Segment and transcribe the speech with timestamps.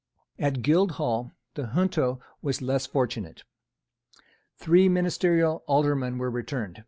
[0.39, 3.43] At Guildhall the junto was less fortunate.
[4.57, 6.79] Three ministerial Aldermen were returned.